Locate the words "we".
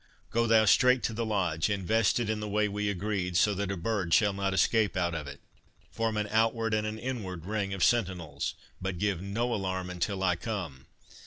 2.67-2.89